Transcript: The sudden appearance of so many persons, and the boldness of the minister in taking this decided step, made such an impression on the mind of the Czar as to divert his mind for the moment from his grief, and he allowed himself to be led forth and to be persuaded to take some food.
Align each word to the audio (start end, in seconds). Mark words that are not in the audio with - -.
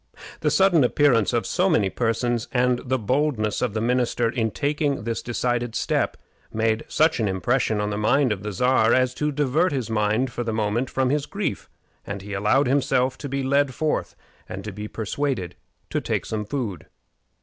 The 0.39 0.49
sudden 0.49 0.83
appearance 0.83 1.31
of 1.31 1.45
so 1.45 1.69
many 1.69 1.91
persons, 1.91 2.47
and 2.51 2.79
the 2.79 2.97
boldness 2.97 3.61
of 3.61 3.75
the 3.75 3.81
minister 3.81 4.29
in 4.31 4.49
taking 4.49 5.03
this 5.03 5.21
decided 5.21 5.75
step, 5.75 6.17
made 6.51 6.85
such 6.87 7.19
an 7.19 7.27
impression 7.27 7.79
on 7.79 7.91
the 7.91 7.99
mind 7.99 8.31
of 8.31 8.41
the 8.41 8.51
Czar 8.51 8.95
as 8.95 9.13
to 9.13 9.31
divert 9.31 9.71
his 9.71 9.91
mind 9.91 10.31
for 10.31 10.43
the 10.43 10.51
moment 10.53 10.89
from 10.89 11.11
his 11.11 11.27
grief, 11.27 11.69
and 12.03 12.23
he 12.23 12.33
allowed 12.33 12.65
himself 12.67 13.15
to 13.19 13.29
be 13.29 13.43
led 13.43 13.75
forth 13.75 14.15
and 14.49 14.63
to 14.63 14.71
be 14.71 14.87
persuaded 14.87 15.53
to 15.91 16.01
take 16.01 16.25
some 16.25 16.45
food. 16.45 16.87